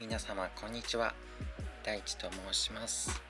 [0.00, 1.12] 皆様こんにちは。
[1.84, 3.20] 大地と申します。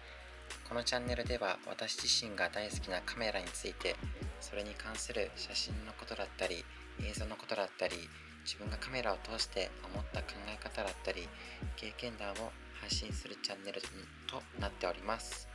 [0.69, 3.97] このチャンネルでは私自身が大好きなカメラについて
[4.40, 6.65] それに関する写真のことだったり
[7.03, 7.97] 映像のことだったり
[8.44, 11.29] 自分がカメラを通して思った考え方だったり
[11.75, 13.83] 経験談を配信するチャンネル
[14.30, 15.48] となっております。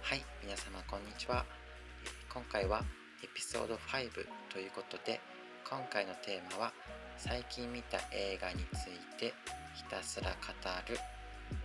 [0.00, 1.44] はい皆様こんにちは。
[2.32, 2.84] 今回は
[3.22, 4.10] エピソード5
[4.48, 5.20] ということで
[5.68, 6.72] 今回のテーマは
[7.18, 9.34] 最近見た映画について
[9.78, 10.36] ひたすら語
[10.90, 10.98] る。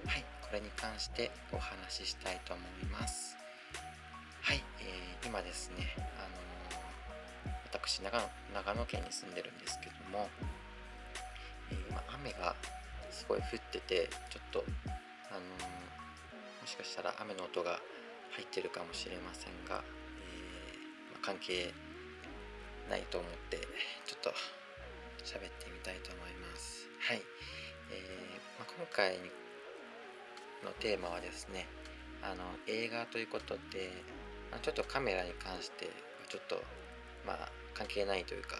[0.06, 3.36] はいこれに関してお話ししたいと思います。
[4.44, 6.30] はい、えー、今ですねあ
[7.50, 8.22] のー、私長
[8.54, 10.30] 長野県に住んでるんですけども、
[11.72, 12.56] えー、今雨が
[13.10, 14.64] すごい降っててちょっと
[15.32, 17.80] あのもしかしたら雨の音が
[18.38, 20.78] 入ってるかもしれませんが、え
[21.14, 21.74] まあ、関係
[22.92, 23.58] ないと思って
[24.06, 24.30] ちょっと
[25.26, 26.86] 喋ってみたいと思います。
[27.10, 27.24] はい。
[27.92, 29.18] えー、まあ、今回
[30.64, 31.68] のテーマはですね
[32.22, 33.92] あの映画ということで、
[34.52, 35.90] まあ、ちょっとカメラに関して
[36.30, 36.62] ちょっと
[37.28, 38.58] まあ関係ないというか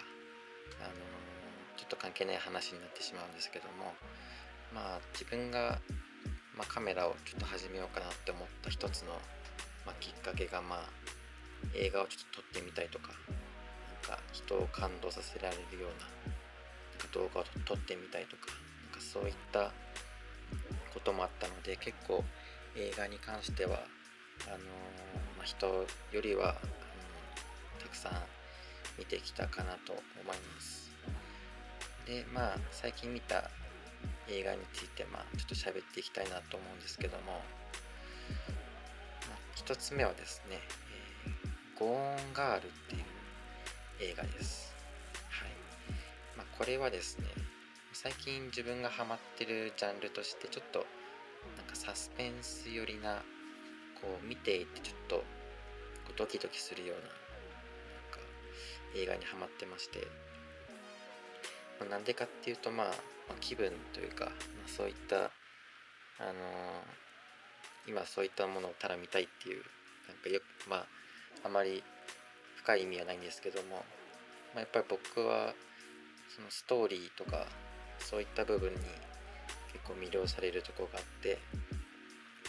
[0.82, 0.94] あの
[1.78, 3.94] ちょっと関係ない話になってしまうんですけども
[4.74, 5.80] まあ自分が、
[6.58, 9.14] まあ、カメラをちょっと始めようかなって思った一つの、
[9.86, 10.80] まあ、きっかけがまあ
[11.76, 13.10] 映画をちょっと撮ってみたいとか
[14.10, 16.08] なんか人を感動させられるような
[17.14, 18.52] 動画を撮ってみたいとか
[18.94, 19.72] かそういった
[20.94, 22.24] こともあったので結構
[22.76, 23.80] 映画に関しては
[24.48, 24.58] あの
[25.38, 25.86] まあ、人よ
[26.22, 26.60] りはあの
[27.80, 28.14] たくさん
[28.98, 30.92] 見てきたかなと思います。
[32.06, 33.50] でまあ最近見た
[34.28, 37.40] 映画についてまあちょっと喋っていきたいなと思うんですけども、ま
[39.36, 40.60] あ、1つ目はですね
[41.26, 43.04] 「えー、ゴーンガール」っていう
[44.00, 44.74] 映画です。
[45.30, 45.50] はい。
[46.38, 47.28] まあ、これはですね
[48.04, 50.80] 最近自分がハマってるジャンルとしてちょっと
[51.56, 53.24] なんかサスペンス寄りな
[53.96, 55.24] こう見ていてちょっとこ
[56.10, 57.10] うドキドキするようななん
[58.12, 58.20] か
[58.98, 60.06] 映画にハマってまして、
[61.80, 62.92] まあ、んでかっていうと、まあ、ま
[63.36, 64.34] あ、気分というか、まあ、
[64.68, 69.64] そういったあのー、今そういったものをただ見たいっていう
[70.10, 70.86] なんかよくまあ
[71.46, 71.82] あまり
[72.58, 73.78] 深い意味はないんですけども、
[74.54, 75.54] まあ、やっぱり僕は
[76.36, 77.48] そのストーリーとか
[78.04, 78.78] そういった部分に
[79.72, 81.40] 結構魅了されるとこがあって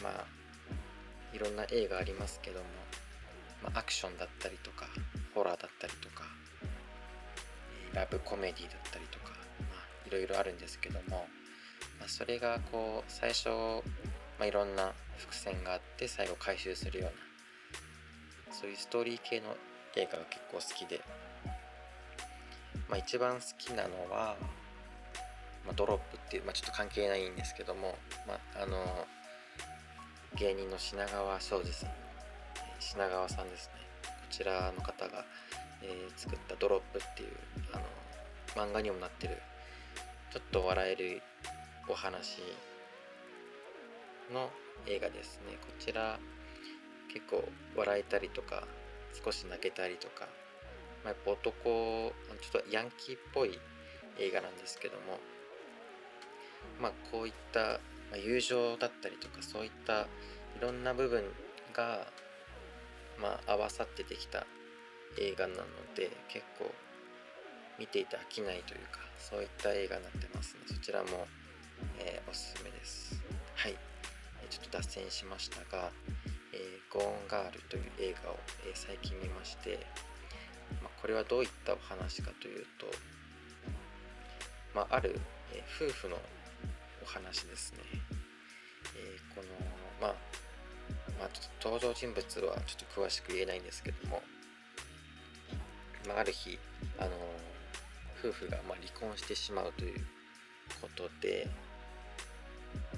[0.03, 0.25] まあ
[1.35, 2.67] いろんな映画ありますけども、
[3.63, 4.87] まあ、アクションだったりとか
[5.35, 6.25] ホラーだったりとか
[7.93, 11.27] ラブコメディだったりとか、まあ、いろいろあるんですけども、
[11.99, 13.49] まあ、それがこう最初、
[14.39, 19.57] まあ、いろんな伏線があって最後回収するようなそういうストーリー系の
[19.97, 21.01] 映画が結構好きで、
[22.89, 24.37] まあ、一番好きなのは
[25.65, 29.07] まあ、ドロップっていう、まあ、ちょっと関係ないんですけども、まあ、あの
[30.37, 31.91] 芸人の品川庄司さん
[32.81, 33.75] 品川さんですね。
[34.03, 35.25] こちらの方が、
[35.83, 37.29] えー、作った「ドロップ」っていう
[37.73, 39.41] あの漫画にもなってる
[40.33, 41.23] ちょっと笑える
[41.89, 42.43] お話
[44.33, 44.51] の
[44.87, 45.57] 映画ですね。
[45.61, 46.19] こちら
[47.13, 48.65] 結構笑えたりとか
[49.25, 50.27] 少し泣けたりとか、
[51.05, 53.59] まあ、やっぱ男ちょっとヤンキーっぽい
[54.19, 55.21] 映画なんですけども
[56.81, 57.81] まあ、こういった
[58.17, 60.07] 友情だったりとかそういったい
[60.61, 61.25] ろんな部分
[61.73, 62.07] が、
[63.21, 64.47] まあ、合わさってできた
[65.19, 65.63] 映画なの
[65.95, 66.71] で結構
[67.79, 71.27] 見ていて飽きないというかそういった映画になってますのでそちらも、
[71.99, 73.21] えー、おすすめです。
[73.55, 73.75] はい。
[74.51, 75.91] ちょっと脱線しましたが
[76.53, 79.85] 「えー、ゴーンガール」という映画を、えー、最近見まして、
[80.83, 82.87] まあ、これはどういったお話かというと、
[84.75, 85.19] まあ、ある、
[85.53, 86.19] え夫婦の
[87.05, 87.81] お話ですね。
[88.97, 89.49] えー、この、
[90.01, 90.15] まあ、
[91.21, 94.23] まあ、ちょっと登場人物はちょっと詳しく言えないんですけども、
[96.09, 96.59] まあ、ある日、
[96.99, 97.11] あの
[98.19, 100.01] 夫婦がま離婚してしまうという
[100.81, 101.47] ことで、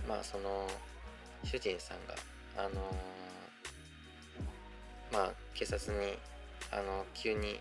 [0.09, 0.69] まあ、その
[1.43, 2.15] 主人さんが、
[2.65, 2.81] あの
[5.13, 6.17] まあ、警察に、
[6.71, 7.59] あの急に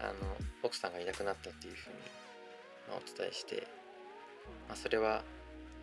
[0.00, 0.12] あの
[0.62, 1.96] 奥さんがいなくなったっていうふうに、
[2.90, 3.68] お伝えして、
[4.68, 5.22] まあ、それは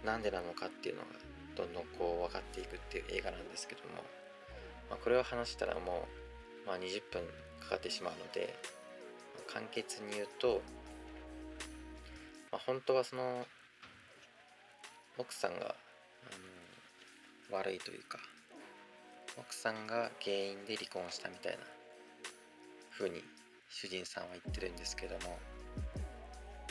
[0.06, 1.08] なんでなのかっていうのが
[1.56, 3.96] どんどんこう分かっていくっていう映画なんですけども、
[4.90, 6.08] まあ、これを話したらも
[6.66, 7.22] う、まあ、20分
[7.60, 8.54] かかってしまうので、
[9.36, 10.62] まあ、簡潔に言うと、
[12.52, 13.46] まあ、本当はその
[15.18, 15.76] 奥さんが、
[17.52, 18.20] あの悪いというか
[19.38, 21.60] 奥さんが原因で離婚したみたいな
[22.92, 23.24] 風に
[23.70, 25.40] 主人さんは言ってるんですけども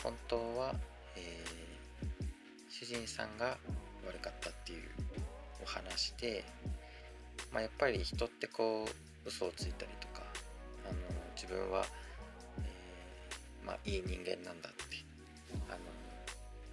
[0.02, 0.74] 本当は、
[2.80, 3.58] 主人さんが
[4.06, 4.82] 悪かったっていう
[5.60, 6.44] お話で、
[7.52, 10.22] まあ、やっぱり人ってこう嘘をついたりとか
[10.88, 10.94] あの
[11.34, 11.84] 自分は、
[12.60, 15.04] えー、まあ、いい人間なんだって
[15.68, 15.78] あの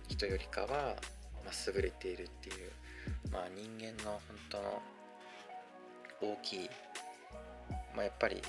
[0.07, 2.71] 人よりかは、まあ、優れているっていう、
[3.31, 4.21] まあ、人間の本
[4.51, 4.81] 当の
[6.21, 6.69] 大きい、
[7.95, 8.43] まあ、やっぱり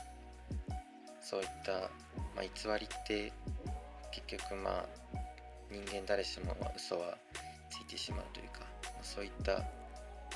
[1.22, 1.88] そういった、
[2.36, 2.48] ま、偽
[2.78, 3.32] りって
[4.12, 4.86] 結局まあ
[5.70, 7.16] 人間誰しも嘘は
[7.86, 8.66] てしまうというか
[9.02, 9.62] そういった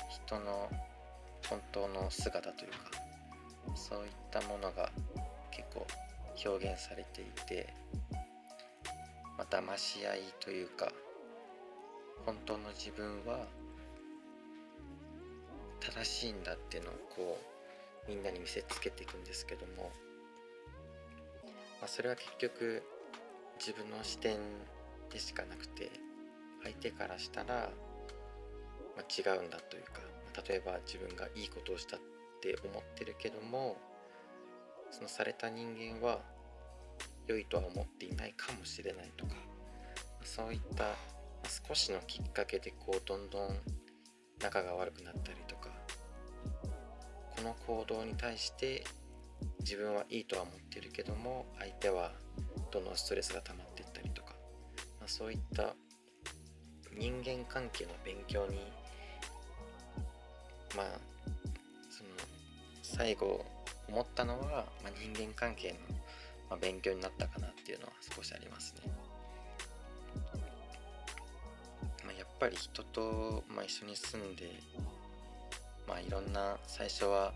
[0.09, 0.69] 人の
[1.49, 2.77] 本当の姿というか
[3.75, 4.89] そういったものが
[5.51, 5.85] 結構
[6.45, 7.73] 表現されていて
[9.37, 10.91] また増し合いというか
[12.25, 13.47] 本当の自分は
[15.79, 17.39] 正しいんだっていうのをこ
[18.07, 19.91] うみんなに見せつけていくんですけども、
[21.79, 22.83] まあ、それは結局
[23.59, 24.37] 自分の視点
[25.11, 25.91] でしかなくて
[26.63, 27.69] 相手からしたら、
[28.95, 30.01] まあ、違うんだというか
[30.47, 31.99] 例えば自分がいいことをしたっ
[32.41, 33.77] て思ってるけども
[34.91, 36.19] そのされた人間は
[37.27, 39.33] 良いとは思っていないかもしれないとか
[40.23, 40.95] そういった
[41.67, 43.57] 少しのきっかけでこうどんどん
[44.41, 45.69] 仲が悪くなったりとか
[47.35, 48.83] この行動に対して
[49.59, 52.11] 自分はいいとは思ってるけども相手は
[52.71, 54.33] どんどんストレスが溜まっていったりとか、
[54.99, 55.75] まあ、そういった
[56.97, 58.71] 人間関係の勉強に
[60.75, 60.85] まあ
[61.89, 62.09] その
[62.81, 63.45] 最後
[63.91, 65.75] 思ったのは、まあ、人間関係の、
[66.49, 68.91] まあ、勉強になったかなっていうのは少しありますね。
[72.05, 74.49] まあ、やっぱり人と、まあ、一緒に住んで、
[75.87, 77.33] まあ、いろんな最初は、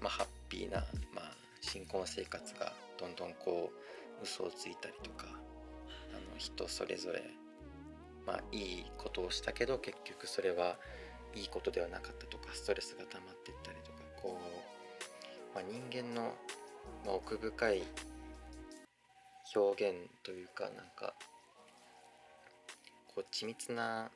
[0.00, 0.78] まあ、ハッピーな、
[1.14, 3.70] まあ、新婚生活がどんどんこ
[4.20, 7.22] う嘘をついたりとかあの人それぞれ、
[8.26, 10.76] まあ、いいことをしたけど結局それは
[11.34, 14.38] いいことではなかったとかストレスが溜まっていったりとかこ
[15.52, 16.34] う、まあ、人間の、
[17.04, 17.82] まあ、奥深い
[19.54, 21.14] 表現というかなんか
[23.14, 24.10] こう緻密な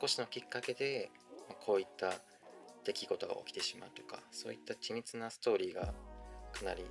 [0.00, 1.10] 少しのきっかけで、
[1.48, 2.14] まあ、こういった
[2.84, 5.92] 出来事が起きてしまうとかそういった緻密なストーリーが
[6.52, 6.84] かなり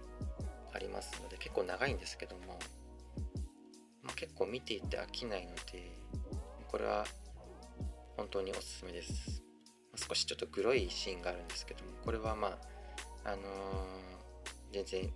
[0.74, 2.60] ありますので結構長いんですけども、
[4.04, 5.99] まあ、結構見ていて飽きないので
[6.70, 7.06] これは
[8.16, 9.42] 本当におすすめです、
[9.96, 12.58] 少しちょっとグロいシーンがあるんですけどもこれはま
[13.26, 15.14] ああのー、全然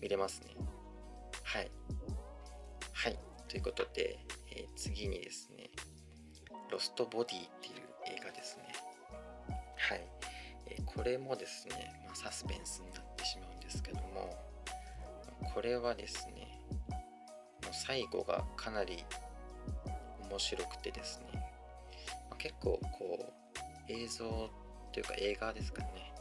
[0.00, 0.56] 見れますね。
[1.42, 1.70] はい。
[2.92, 3.18] はい。
[3.48, 4.18] ということで、
[4.52, 5.70] えー、次にですね
[6.70, 7.74] ロストボディっていう
[8.06, 8.64] 映画ですね。
[9.76, 10.00] はい、
[10.66, 14.36] えー、これもですね、まあ、サスペンスになってしまうんですけども
[15.52, 16.60] これはですね
[17.64, 19.04] もう最後がかなり
[20.30, 21.42] 面白くてですね。
[22.30, 23.18] ま結構こ
[23.88, 24.50] う映像
[24.92, 26.12] というか映画ですかね。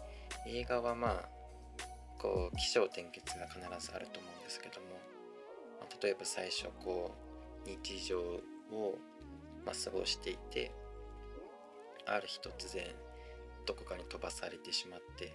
[0.47, 1.29] 映画はまあ
[2.17, 4.87] こう起承転結が必ずあると思うんですけども、
[5.79, 7.11] まあ、例えば最初こ
[7.65, 8.97] う日常を、
[9.65, 10.71] ま、過ごしていて
[12.05, 12.85] ある日突然
[13.65, 15.31] どこかに飛ばされてしまって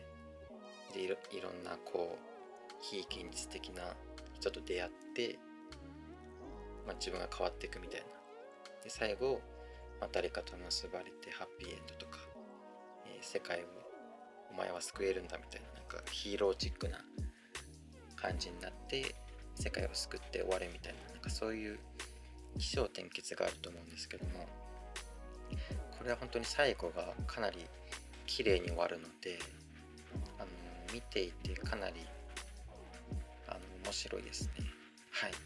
[0.92, 3.94] でいろいろんなこう非現実的な
[4.34, 5.38] 人と出会って、
[6.86, 8.06] まあ、自分が変わっていくみたいな。
[8.84, 9.40] で最後
[10.00, 12.18] まあ、誰かと結ばれてハッピーエンドとか、
[13.06, 13.62] えー、世界を
[14.50, 16.98] お前は救えるんだみたいななんかヒーローチックな
[18.16, 19.14] 感じになって
[19.54, 21.78] 世界を救って終わるみたいななんかそういう
[22.58, 24.46] 起承転結があると思うんですけども
[25.96, 27.66] これは本当に最後がかなり
[28.26, 29.38] 綺麗に終わるので
[30.38, 30.48] あの
[30.92, 31.94] 見ていてかなり
[33.48, 34.66] あの面白いですね。
[35.10, 35.36] はい、ま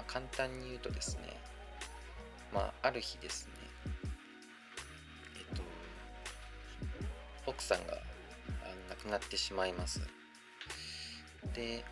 [0.00, 1.35] あ、簡単に言うとですね
[2.56, 3.52] まあ、ある日ですね、
[5.36, 5.62] えっと、
[7.46, 7.98] 奥さんが
[8.88, 10.00] 亡くなってしまいます。
[11.54, 11.84] で、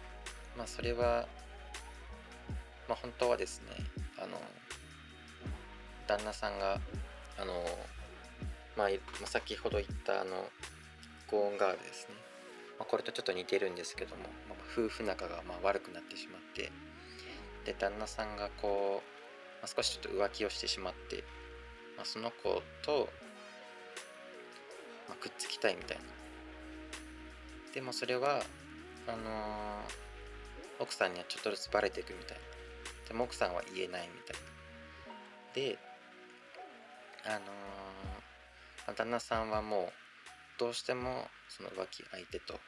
[0.56, 1.28] まあ、それは、
[2.88, 3.76] まあ、本当はですね、
[4.16, 4.40] あの、
[6.06, 6.80] 旦那さんが、
[7.37, 7.62] あの、
[8.75, 8.88] まあ、
[9.26, 10.49] 先ほど言ったあの、
[11.30, 12.14] ゴーンガールですね。
[12.78, 16.73] まあ、これとちょっと似てるんですけども、まあ、夫婦仲がまあ悪くなってしまって、
[17.66, 19.13] で、旦那さんがこう、
[19.64, 21.25] あ、少しちょっと浮気をしてしまって、
[21.97, 23.09] まあ、その子と、
[25.09, 26.04] まあ、くっつきたいみたいな。
[27.75, 28.42] でもそれは
[29.06, 33.09] あのー、奥さんにはちょっとずつバレていくみたいな。
[33.09, 34.54] でも奥さんは言えないみたいな。
[35.54, 35.78] で
[37.26, 39.92] あのー、旦那さんはもう
[40.59, 42.61] どうしてもその浮気相手と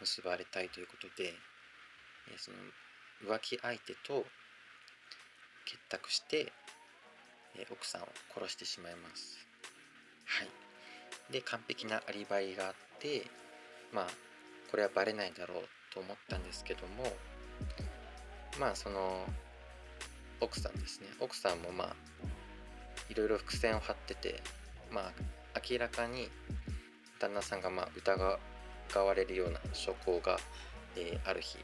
[0.00, 1.32] 結ばれたいということで
[2.36, 2.56] その
[3.34, 4.24] 浮気相手と
[5.64, 6.52] 結託して
[7.56, 9.38] え奥さんを殺してしまいます。
[10.26, 10.48] はい。
[11.32, 13.26] で完璧なアリバイがあって
[13.92, 14.06] まあ
[14.70, 17.12] これはバレないだろうと思ったんですけども
[18.58, 19.24] まあその
[20.40, 21.06] 奥さんですね。
[21.20, 21.96] 奥さんもまあ
[23.08, 24.42] いろいろ伏線を張ってて
[24.90, 25.12] まあ
[25.70, 26.28] 明らかに
[27.20, 28.38] 旦那さんがまあ疑
[29.04, 30.38] われるような証拠が、
[30.96, 31.58] えー、ある日、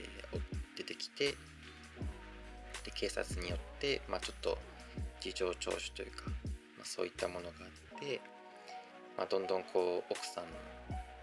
[0.00, 0.40] えー、
[0.76, 1.34] 出てきて
[2.96, 4.58] 警察によって、まあ、ちょっと
[5.20, 6.32] 事情聴取というか、ま
[6.82, 8.20] あ、そういったものがあって、
[9.16, 10.50] まあ、どんどんこう奥さんの、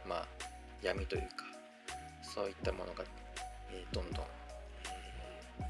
[0.07, 0.27] まあ、
[0.81, 1.45] 闇というか
[2.21, 3.03] そういったものが、
[3.71, 4.25] えー、どんどん、
[5.59, 5.63] え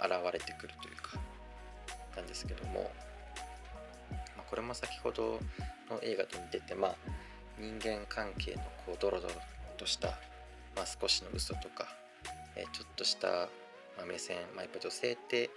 [0.00, 1.18] ー、現れてくるというか
[2.16, 2.90] なんですけども、
[4.10, 5.40] まあ、これも先ほど
[5.90, 6.96] の映画と似てて、まあ、
[7.58, 9.34] 人間関係のこうドロドロ
[9.76, 10.08] とした、
[10.76, 11.88] まあ、少しの嘘とか、
[12.56, 13.48] えー、ちょっとした、
[13.96, 15.50] まあ、目線、まあ、やっぱ女性って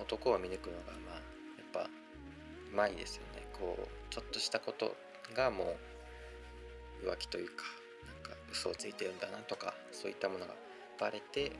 [0.00, 1.20] 男を見抜くのが、まあ、や
[1.66, 3.46] っぱうまいですよね。
[3.52, 4.94] こうちょっとしたこと
[5.34, 5.76] がも
[7.02, 7.64] う浮気というか
[8.22, 10.54] なんか嘘をついてるんだなとかそういったものが
[10.98, 11.52] バレて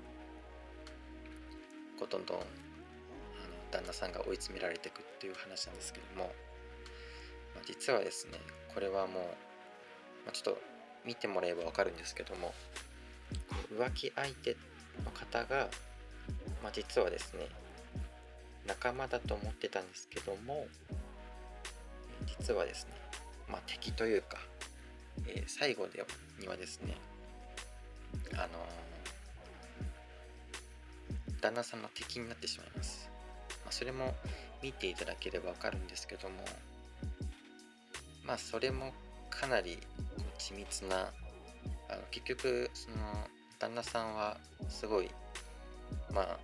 [1.98, 2.44] こうどんどんあの
[3.70, 6.32] 旦那さんが追い詰められていくっていう話なんですけども、
[7.54, 8.38] まあ、実はですね
[8.72, 9.22] これはもう、
[10.24, 10.58] まあ、ちょっと
[11.04, 12.52] 見てもらえば分かるんですけども
[13.72, 14.56] 浮気相手
[15.04, 15.68] の方が、
[16.62, 17.48] まあ、実はですね
[18.66, 20.66] 仲間だと思ってたんですけども
[22.26, 22.90] 実はですね
[23.48, 24.38] まあ敵というか、
[25.26, 26.04] えー、最後で
[26.40, 26.96] にはですね
[28.34, 33.08] あのー、旦那さんの敵になってしまいます、
[33.64, 34.14] まあ、それも
[34.62, 36.36] 見ていただければわかるんですけども
[38.26, 38.92] まあそれも
[39.30, 39.78] かなり
[40.38, 41.10] 緻密な
[41.88, 42.96] あの結局その
[43.58, 44.36] 旦那さんは
[44.68, 45.10] すごい
[46.12, 46.38] まあ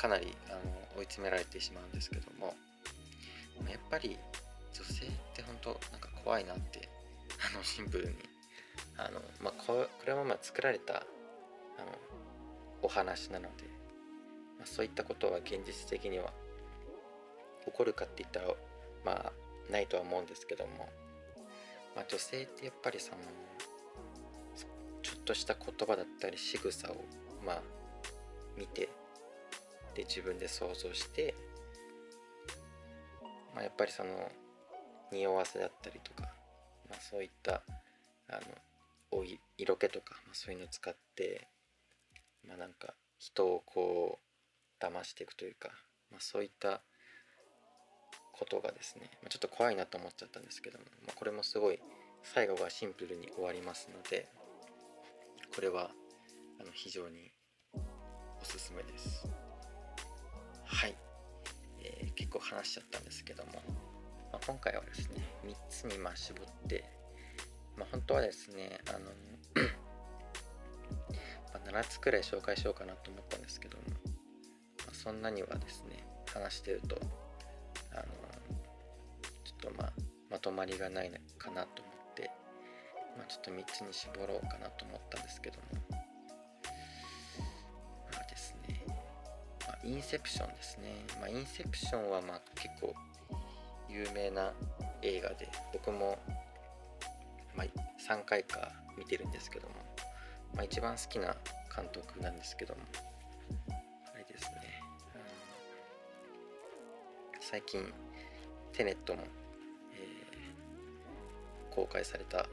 [0.00, 0.58] かなりあの
[0.98, 2.54] 追い詰められてしまうんですけども
[3.68, 4.18] やっぱり
[4.72, 6.88] 女性って本当なんか怖いなって
[7.54, 8.16] あのシンプルに
[8.96, 11.06] あの、まあ、これはまあ作られたあの
[12.82, 13.64] お話なので、
[14.58, 16.32] まあ、そういったことは現実的には
[17.64, 18.54] 起こるかって言ったら
[19.04, 19.32] ま
[19.68, 20.88] あないとは思うんですけども、
[21.96, 23.18] まあ、女性ってやっぱりその
[25.02, 26.96] ちょっとした言葉だったり仕草を
[27.44, 27.62] まあ
[28.56, 28.88] 見て
[29.94, 31.34] で自分で想像して、
[33.54, 34.30] まあ、やっぱりその
[35.12, 36.22] 匂わせだったりとか、
[36.88, 37.62] まあ、そういった
[38.28, 38.40] あの
[39.56, 41.46] 色気とか、まあ、そういうのを使って
[42.46, 45.68] まあなんか人をこう騙していくというか、
[46.10, 46.80] まあ、そういった
[48.32, 51.78] ことがですね、まあ、ちょっと怖いなと思っちゃったんですけども、まあ、これもすごい
[52.24, 54.28] 最後がシンプルに終わりますので
[55.54, 55.90] これは
[56.60, 57.30] あの非常に
[58.44, 59.26] おすすめです。
[60.66, 60.94] はい、
[61.80, 63.52] えー、結構話しちゃったんですけども。
[64.32, 66.84] まあ、今回はですね3つにま絞って、
[67.78, 68.98] まあ、本当はですねあの
[71.72, 73.94] ま7つくらい紹介しようかなと思ったんですけども、ま
[74.90, 77.00] あ、そんなにはですね話してると
[77.92, 78.02] あの
[79.44, 79.92] ちょっとまあ
[80.30, 82.30] まとまりがないかなと思って、
[83.16, 85.56] まあ、ちょっと3つに絞ろうかなと思ったんですけど
[85.90, 85.93] も。
[89.84, 92.94] インセプションですね、まあ、インセプションはまあ結構
[93.88, 94.52] 有名な
[95.02, 96.18] 映画で僕も、
[97.54, 97.66] まあ、
[98.00, 99.74] 3回か見てるんですけども、
[100.54, 101.36] まあ、一番好きな
[101.74, 102.80] 監督なんですけども
[103.68, 103.72] あ
[104.18, 104.50] れですね、
[105.14, 105.18] う
[107.38, 107.92] ん、最近
[108.72, 109.22] テネットも、
[109.94, 112.46] えー、公開された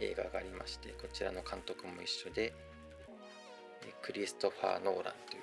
[0.00, 2.52] 映画がありましてこちらの監督も一緒で
[4.02, 5.42] クリストファー・ノーランという、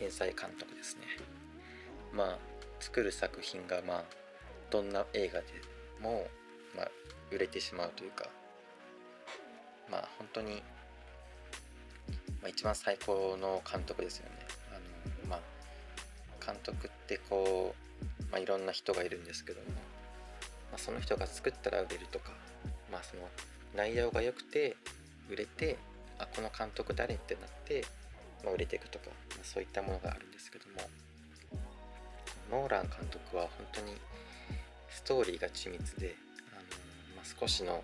[0.00, 1.02] 天才監督ですね
[2.14, 2.38] まあ
[2.80, 4.04] 作る作品がまあ
[4.70, 5.46] どんな映画で
[6.00, 6.26] も、
[6.74, 6.90] まあ、
[7.30, 8.24] 売れてしまうというか
[9.90, 10.62] まあ本当に、
[12.40, 14.32] まあ、一番最高の監督ですよね。
[14.70, 15.40] あのまあ、
[16.44, 17.74] 監督ってこ
[18.20, 19.66] う、まあ、いろんな人がいるんですけども、
[20.70, 22.30] まあ、その人が作ったら売れるとか、
[22.90, 23.22] まあ、その
[23.76, 24.76] 内容が良くて
[25.28, 25.76] 売れて
[26.18, 27.84] あこの監督誰ってなって、
[28.44, 29.06] ま、売れていくとか、
[29.36, 30.88] ま、そういったものがあるんですけども。
[32.50, 33.94] ノーラン監督は本当に
[34.88, 36.16] ストーリーが緻密で、
[36.52, 36.62] あの
[37.16, 37.82] まあ、少しの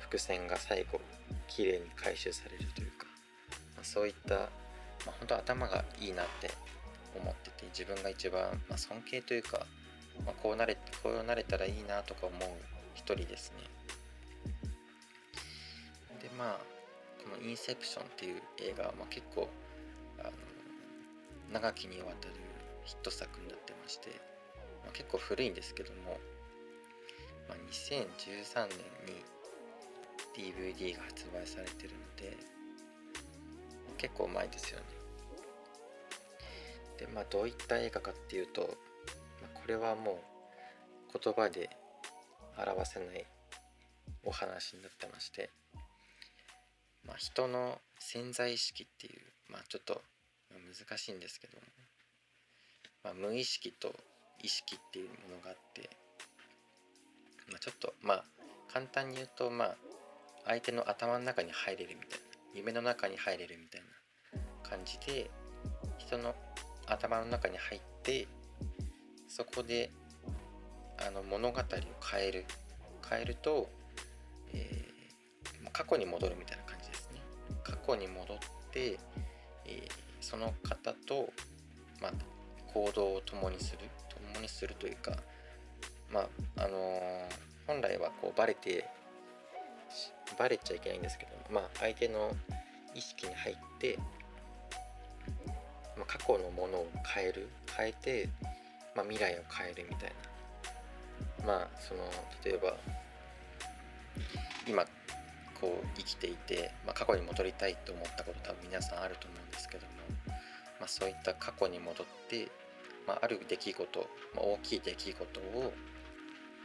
[0.00, 1.00] 伏線が最後
[1.46, 3.06] 綺麗に回収されるというか、
[3.76, 4.42] まあ、そういった、ま
[5.06, 6.50] あ、本当頭がいいなって
[7.16, 9.64] 思ってて自分が一番、まあ、尊敬というか、
[10.26, 12.48] ま、こうなれこうなれたらいいなとか思う
[12.94, 13.62] 一人ですね
[16.20, 16.77] でまあ
[17.28, 19.48] この「インセプション」っていう映画はまあ結構
[20.18, 20.32] あの
[21.52, 22.34] 長きにわたる
[22.84, 24.10] ヒット作になってまして、
[24.82, 26.18] まあ、結構古いんですけども、
[27.48, 29.24] まあ、2013年に
[30.34, 32.36] DVD が発売されてるので
[33.98, 34.86] 結構前ですよね。
[36.98, 38.76] でまあどういった映画かっていうと、
[39.42, 40.20] まあ、これはも
[41.14, 41.70] う言葉で
[42.56, 43.26] 表せない
[44.24, 45.50] お話になってまして、
[47.14, 50.02] あ、人の潜在意識っていう、まあ、ちょっと
[50.50, 51.62] 難しいんですけども、
[53.04, 53.94] まあ、無意識と
[54.42, 55.90] 意識っていうものがあって、
[57.48, 58.24] まあ、ちょっとまあ
[58.72, 59.76] 簡単に言うとまあ
[60.46, 62.26] 相手の頭の中に入れるみたいな。
[62.54, 63.86] 夢の中に入れるみたいな。
[64.68, 65.30] 感じで
[65.96, 66.34] 人の
[66.86, 68.28] 頭の中に入って
[69.26, 69.90] そこで
[70.98, 71.64] あの物語を
[72.12, 72.44] 変える。
[73.08, 73.70] 変えると、
[74.52, 76.57] えー、過去に戻るみたいな。
[77.88, 78.38] 去に戻っ
[78.70, 78.98] て、
[79.64, 79.90] えー、
[80.20, 81.30] その方と、
[82.02, 82.12] まあ、
[82.72, 83.78] 行動を共にする
[84.32, 85.12] 共にするというか
[86.12, 87.22] まああのー、
[87.66, 88.84] 本来はこうバレて
[90.38, 92.32] バレちゃいけないんですけどまあ相手の
[92.94, 93.98] 意識に入って、
[95.96, 98.28] まあ、過去のものを変える変えて、
[98.94, 100.28] まあ、未来を変えるみたいな。
[101.46, 102.00] まあその
[102.44, 102.76] 例えば
[104.66, 104.84] 今
[105.60, 109.92] こう生きていて、まあ、過去に戻りたいと思ったこと多分皆さんあると思うんですけども、
[110.80, 112.48] まあ、そういった過去に戻って、
[113.06, 113.98] まあ、ある出来事、
[114.34, 115.72] まあ、大きい出来事を、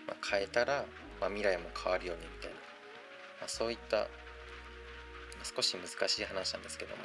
[0.08, 0.86] ま変えたら、
[1.22, 2.56] ま未来も変わるよねみたいな、
[3.42, 4.08] まそういった、ま
[5.44, 7.04] 少し難しい話なんですけども、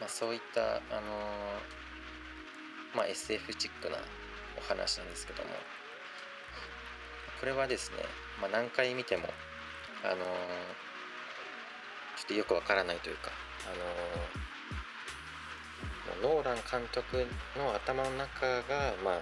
[0.00, 1.12] まそういった、あの
[2.94, 3.96] ま SF チックな
[4.58, 5.48] お話なんですけども
[7.40, 7.96] これはですね、
[8.40, 9.28] ま何回見ても
[10.04, 10.18] あのー、
[12.18, 13.30] ちょっとよくわからないというか、
[16.20, 19.20] あのー、ノーラン監督の頭の中が、まあ、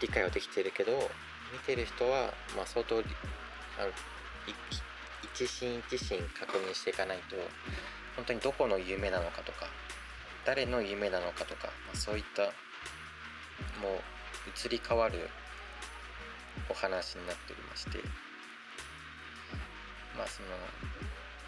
[0.00, 0.92] 理解はできてるけど
[1.52, 3.04] 見てる人は、まあ、相当あの
[5.34, 7.36] 一心一心確認していかないと
[8.16, 9.66] 本当にどこの夢なのかとか
[10.44, 12.42] 誰の夢なのかとか、まあ、そういった
[13.80, 14.00] もう
[14.66, 15.30] 移り変わる
[16.68, 18.21] お話になっておりまして。
[20.16, 20.48] まあその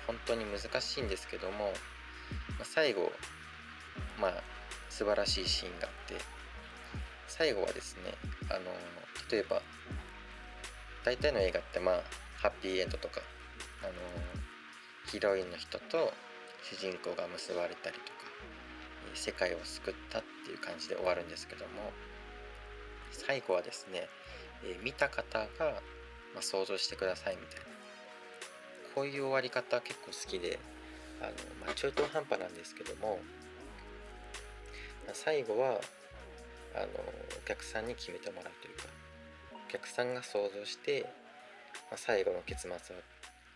[0.06, 1.72] 本当に難しいんですけども、
[2.58, 3.12] まあ、最後
[4.20, 4.32] まあ
[4.88, 6.14] 素晴らしいシーンがあって
[7.26, 8.14] 最後はですね
[8.50, 8.60] あの
[9.30, 9.62] 例えば
[11.04, 11.94] 大体の映画ってまあ
[12.40, 13.20] ハッピーエンドとか
[13.82, 13.92] あの
[15.10, 16.12] ヒロインの人と
[16.62, 18.24] 主人公が結ばれたりとか
[19.14, 21.92] 世界を救ったっていう感じで終わるんですけども
[23.12, 24.08] 最後はですね、
[24.64, 25.80] え見た方が、
[26.34, 27.73] ま、想像してくださいみたいな。
[28.94, 30.58] こういう終わり方結構好きで
[31.20, 31.30] あの、
[31.66, 33.18] まあ、中途半端なんですけども、
[35.06, 35.80] まあ、最後は
[36.74, 38.84] あのお客さんに決めてもらうというか
[39.68, 41.02] お客さんが想像して、
[41.90, 42.78] まあ、最後の結末は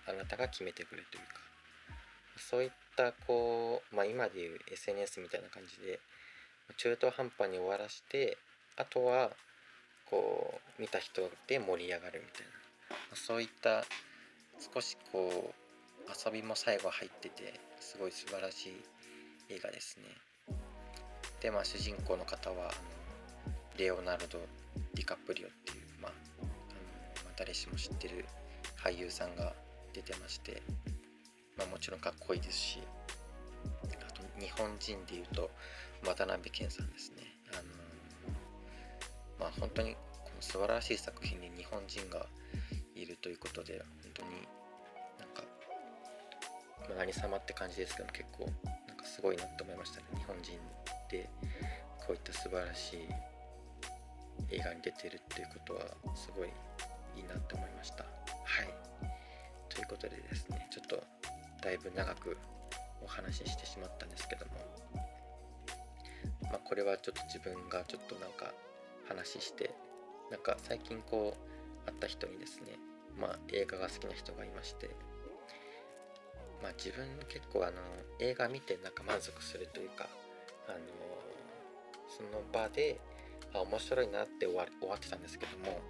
[0.08, 1.40] あなたが決めてくれというか
[2.38, 5.98] そういったこう、まあ、今でいう SNS みたいな感じで
[6.76, 8.36] 中途半端に終わらして
[8.76, 9.30] あとは
[10.10, 12.46] こう見た人で盛り上がるみたい
[13.10, 13.84] なそういった
[14.58, 18.82] 少しこう遊びも最後入っててすごい素晴らしい
[19.50, 20.04] 映画ですね。
[21.40, 22.72] でまあ主人公の方はあの
[23.78, 24.38] レオナルド・
[24.94, 28.24] ディカプリオっていう、まあ、あの、誰しも知ってる
[28.82, 29.54] 俳優さんが
[29.92, 30.62] 出てまして、
[31.56, 32.78] まあ、もちろんかっこいいですし
[33.84, 35.50] あと日本人でいうと
[36.04, 37.22] 渡辺謙さんですね。
[37.52, 37.62] あの
[39.40, 42.26] まあ本当にこの素晴らしい作品に日本人が
[42.94, 43.82] いるということで
[44.18, 44.48] 当に
[45.18, 45.42] なんか、
[46.88, 48.44] まあ、何様って感じですけど結構
[48.88, 50.06] なんかすごいなと思いましたね。
[50.16, 50.58] 日本人
[51.10, 51.28] で
[51.98, 53.08] こういった素晴らしい
[54.50, 55.80] 映画に出てるっていうことは
[56.14, 56.48] すごい
[57.16, 58.04] いいなと思いました。
[58.04, 58.88] はい。
[59.68, 61.02] ということでですねちょっと
[61.62, 62.36] だいぶ長く
[63.02, 64.52] お話ししてしまったんですけども
[66.50, 68.52] まあこれはちょっと自分がちょっとなんか
[69.08, 69.74] 話して
[70.30, 72.72] なんか最近こう会った人にですね
[73.20, 74.90] まあ映画が好きな人がいまして
[76.62, 77.76] まあ自分結構あの
[78.20, 80.08] 映画見てなんか満足するというか
[80.68, 80.78] あの
[82.08, 83.00] その場で
[83.54, 85.80] あ面白いなって終わ終わってたんですけども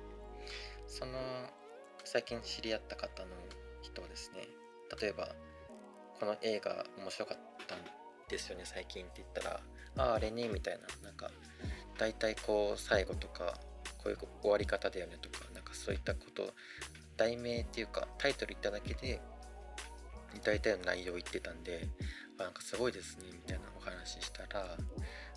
[0.86, 1.12] その
[2.04, 3.28] 最近知り合った方の
[3.82, 4.48] 人はですね
[5.00, 5.28] 例えば
[6.18, 7.78] この映画面白かったん
[8.28, 9.60] ですよね最近って言ったら
[9.96, 11.30] あああれねみたいななんか
[11.98, 13.58] 大体こう最後とか
[13.98, 16.54] こういう終わり方だよねとかなんかそういったこと
[17.18, 19.20] 題名っていうかタイトル言っただけで
[20.42, 21.86] 大体の内容言ってたんで
[22.38, 24.64] あなんかすごいですねみたいなお話話したら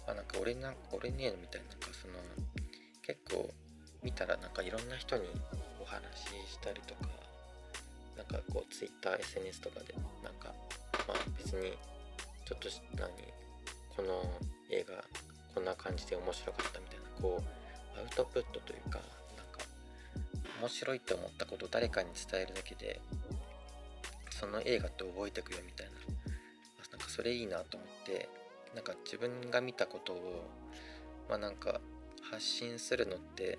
[0.07, 2.13] あなんか俺な俺ねみたいななんかその
[3.01, 3.49] 結構
[4.03, 5.23] 見たらなんかいろんな人に
[5.81, 6.01] お話
[6.47, 7.09] ししたりとか
[8.17, 10.53] なんかこう TwitterSNS とかでなんか
[11.07, 11.73] まあ別に
[12.45, 13.09] ちょっと何
[13.95, 14.23] この
[14.69, 15.03] 映画
[15.53, 18.99] こんな感じで面白かったみたいなこうアウトプットというか
[20.61, 23.01] 面白いって思ったことを誰かに伝えるだけで
[24.29, 25.91] その映画って覚えてくよみたいな。
[26.91, 28.29] なんかそれいいなと思って
[28.75, 30.43] なんか自分が見たことを
[31.29, 31.79] まあなんか
[32.29, 33.57] 発信するのって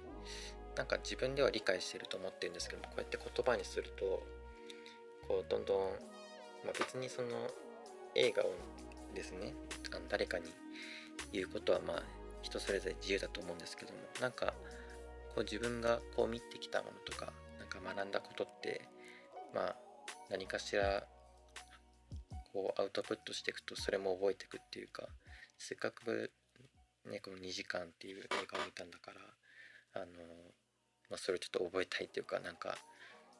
[0.76, 4.22] なんか自分では理解してると思ってるんですけどこうやって言葉にすると
[5.28, 5.76] こうどんどん、
[6.64, 7.28] まあ、別にその
[8.14, 8.52] 映画を
[9.14, 9.54] ですね
[9.94, 10.44] あの誰かに
[11.32, 12.02] 言うことはまあ
[12.42, 14.54] 人それぞれ自由だと思うんですけどもなんか
[15.34, 18.88] こう自分がこう見てきたものとかなんか学んだことって
[19.54, 19.76] まあ
[20.30, 21.04] 何かしら
[22.52, 25.08] こうアウトプットしていくとそれも覚えていくっていうか
[25.58, 26.30] せっかく
[27.10, 29.12] ねこの2時間っていう映画を見たんだか
[29.94, 30.06] らあの、
[31.10, 32.76] まあ、それをちょっと覚えたいっていうかなんか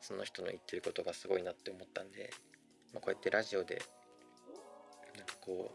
[0.00, 2.30] その人の言ってることがすごいなって思ったんで、
[2.92, 3.82] まあ、こうやってラジオで
[5.16, 5.70] なんかこ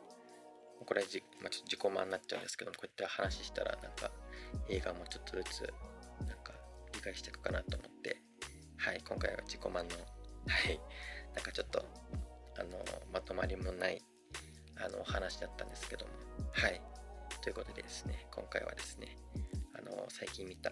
[0.81, 4.11] うこれはじ、まあ、ちょっと自己満になっちゃうんですけどもこうやって話したらなんか
[4.69, 5.73] 映画もちょっとずつ
[7.07, 8.21] なんか理解していくかなと思って
[8.77, 10.79] はい今回は自己満のはい
[11.33, 11.85] なんかちょっと
[12.59, 14.01] あのまとまりもない
[14.75, 16.11] あのお話だったんですけども
[16.51, 16.81] はい
[17.41, 19.15] ということでですね今回はですね
[19.73, 20.71] あの最近見た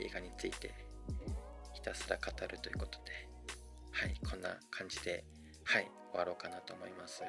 [0.00, 0.74] 映画について
[1.74, 3.28] ひたすら語るということで
[3.92, 5.24] はいこんな感じで
[5.64, 7.22] はい終わろうかなと思います。
[7.22, 7.28] は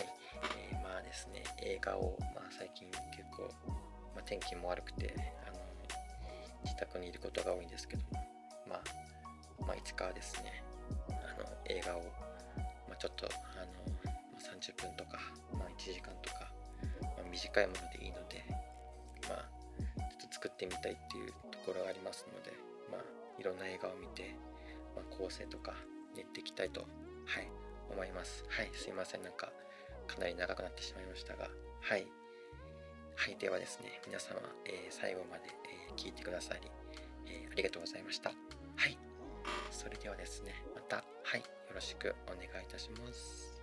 [0.00, 0.04] い、
[0.70, 3.48] えー、まあですね映画を、まあ、最近結構、
[4.14, 5.14] まあ、天気も悪くて
[6.78, 8.02] 宅にいることが多いんですけど
[8.68, 8.80] まあ
[9.66, 10.62] まあいつかはですね
[11.08, 12.00] あの映画を、
[12.88, 13.66] まあ、ちょっとあの、
[14.04, 15.18] ま、30分とか、
[15.52, 16.50] まあ、1時間とか、
[17.02, 18.44] まあ、短いものでいいので
[19.28, 19.48] まあ
[20.18, 22.52] ちょっと作ってみたいっていうところがありますので
[22.90, 23.00] まあ
[23.38, 24.34] いろんな映画を見て、
[24.94, 25.74] まあ、構成とか
[26.16, 26.80] 練っていきたいと
[27.26, 27.48] はい
[27.90, 28.44] 思います。
[28.48, 29.22] はいすいません。
[29.22, 29.50] なんか
[30.06, 31.48] かなり長くなってしまいましたが
[31.80, 32.17] はい。
[33.18, 36.70] はいではですね皆様、えー、最後まで、えー、聞いてくださり、
[37.26, 38.30] えー、ありがとうございました。
[38.30, 38.96] はい。
[39.72, 43.57] それではですねまたはいよろしくお願いいたします。